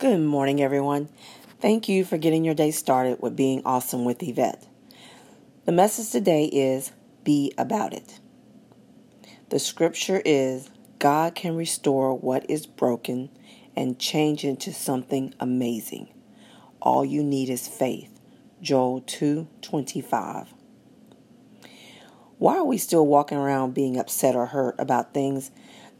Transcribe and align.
Good 0.00 0.20
morning, 0.20 0.62
everyone. 0.62 1.10
Thank 1.60 1.86
you 1.86 2.06
for 2.06 2.16
getting 2.16 2.42
your 2.42 2.54
day 2.54 2.70
started 2.70 3.20
with 3.20 3.36
being 3.36 3.60
awesome 3.66 4.06
with 4.06 4.22
Yvette. 4.22 4.66
The 5.66 5.72
message 5.72 6.10
today 6.10 6.46
is 6.46 6.92
be 7.22 7.52
about 7.58 7.92
it. 7.92 8.18
The 9.50 9.58
scripture 9.58 10.22
is 10.24 10.70
God 10.98 11.34
can 11.34 11.54
restore 11.54 12.14
what 12.14 12.48
is 12.48 12.64
broken 12.64 13.28
and 13.76 13.98
change 13.98 14.42
into 14.42 14.72
something 14.72 15.34
amazing. 15.38 16.08
All 16.80 17.04
you 17.04 17.22
need 17.22 17.50
is 17.50 17.68
faith. 17.68 18.18
Joel 18.62 19.02
2:25. 19.02 20.54
Why 22.38 22.56
are 22.56 22.64
we 22.64 22.78
still 22.78 23.06
walking 23.06 23.36
around 23.36 23.74
being 23.74 23.98
upset 23.98 24.34
or 24.34 24.46
hurt 24.46 24.76
about 24.78 25.12
things 25.12 25.50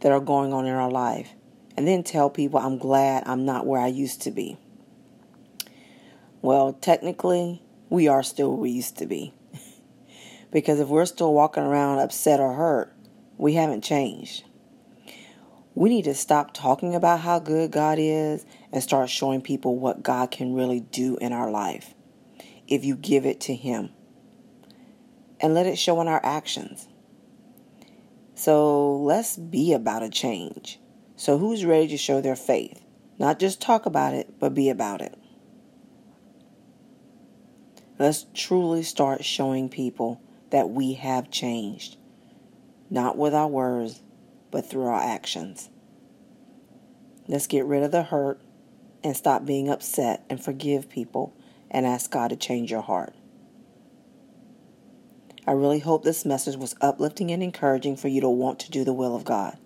that 0.00 0.10
are 0.10 0.20
going 0.20 0.54
on 0.54 0.64
in 0.64 0.72
our 0.72 0.90
life 0.90 1.34
and 1.80 1.88
then 1.88 2.02
tell 2.02 2.28
people 2.28 2.60
I'm 2.60 2.76
glad 2.76 3.22
I'm 3.24 3.46
not 3.46 3.64
where 3.64 3.80
I 3.80 3.86
used 3.86 4.20
to 4.20 4.30
be? 4.30 4.58
Well, 6.42 6.74
technically, 6.74 7.62
we 7.88 8.06
are 8.06 8.22
still 8.22 8.50
where 8.50 8.58
we 8.60 8.70
used 8.70 8.98
to 8.98 9.06
be. 9.06 9.32
because 10.52 10.78
if 10.78 10.88
we're 10.88 11.06
still 11.06 11.32
walking 11.32 11.62
around 11.62 12.00
upset 12.00 12.38
or 12.38 12.52
hurt, 12.52 12.94
we 13.38 13.54
haven't 13.54 13.82
changed. 13.82 14.44
We 15.74 15.88
need 15.88 16.04
to 16.04 16.14
stop 16.14 16.52
talking 16.52 16.94
about 16.94 17.20
how 17.20 17.38
good 17.38 17.70
God 17.70 17.96
is 17.98 18.44
and 18.70 18.82
start 18.82 19.08
showing 19.08 19.40
people 19.40 19.78
what 19.78 20.02
God 20.02 20.30
can 20.30 20.52
really 20.52 20.80
do 20.80 21.16
in 21.16 21.32
our 21.32 21.50
life 21.50 21.94
if 22.68 22.84
you 22.84 22.94
give 22.94 23.24
it 23.24 23.40
to 23.40 23.54
Him 23.54 23.88
and 25.40 25.54
let 25.54 25.64
it 25.64 25.78
show 25.78 25.98
in 26.02 26.08
our 26.08 26.20
actions. 26.22 26.88
So 28.34 28.98
let's 28.98 29.38
be 29.38 29.72
about 29.72 30.02
a 30.02 30.10
change. 30.10 30.78
So, 31.20 31.36
who's 31.36 31.66
ready 31.66 31.86
to 31.88 31.98
show 31.98 32.22
their 32.22 32.34
faith? 32.34 32.82
Not 33.18 33.38
just 33.38 33.60
talk 33.60 33.84
about 33.84 34.14
it, 34.14 34.38
but 34.38 34.54
be 34.54 34.70
about 34.70 35.02
it. 35.02 35.18
Let's 37.98 38.24
truly 38.32 38.82
start 38.82 39.22
showing 39.22 39.68
people 39.68 40.22
that 40.48 40.70
we 40.70 40.94
have 40.94 41.30
changed, 41.30 41.98
not 42.88 43.18
with 43.18 43.34
our 43.34 43.48
words, 43.48 44.00
but 44.50 44.64
through 44.64 44.86
our 44.86 45.02
actions. 45.02 45.68
Let's 47.28 47.46
get 47.46 47.66
rid 47.66 47.82
of 47.82 47.90
the 47.90 48.04
hurt 48.04 48.40
and 49.04 49.14
stop 49.14 49.44
being 49.44 49.68
upset 49.68 50.24
and 50.30 50.42
forgive 50.42 50.88
people 50.88 51.36
and 51.70 51.84
ask 51.84 52.10
God 52.10 52.28
to 52.28 52.36
change 52.36 52.70
your 52.70 52.80
heart. 52.80 53.14
I 55.46 55.52
really 55.52 55.80
hope 55.80 56.02
this 56.02 56.24
message 56.24 56.56
was 56.56 56.74
uplifting 56.80 57.30
and 57.30 57.42
encouraging 57.42 57.96
for 57.96 58.08
you 58.08 58.22
to 58.22 58.30
want 58.30 58.58
to 58.60 58.70
do 58.70 58.84
the 58.84 58.94
will 58.94 59.14
of 59.14 59.26
God. 59.26 59.58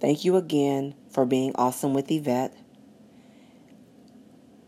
Thank 0.00 0.24
you 0.24 0.36
again 0.36 0.94
for 1.10 1.26
being 1.26 1.52
awesome 1.56 1.92
with 1.92 2.10
Yvette. 2.10 2.54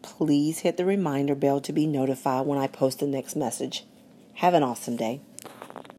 Please 0.03 0.61
hit 0.61 0.77
the 0.77 0.85
reminder 0.85 1.35
bell 1.35 1.61
to 1.61 1.73
be 1.73 1.87
notified 1.87 2.47
when 2.47 2.59
I 2.59 2.67
post 2.67 2.99
the 2.99 3.07
next 3.07 3.37
message. 3.37 3.85
Have 4.35 4.55
an 4.55 4.63
awesome 4.63 4.97
day. 4.97 5.21